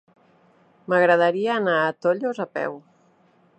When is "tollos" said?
2.07-2.43